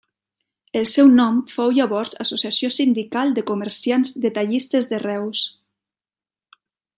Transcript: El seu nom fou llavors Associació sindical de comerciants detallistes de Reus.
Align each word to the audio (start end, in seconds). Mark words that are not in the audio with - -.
El 0.79 0.85
seu 0.91 1.09
nom 1.17 1.35
fou 1.55 1.73
llavors 1.75 2.15
Associació 2.25 2.69
sindical 2.77 3.35
de 3.37 3.43
comerciants 3.51 4.15
detallistes 4.25 4.91
de 4.95 5.01
Reus. 5.05 5.45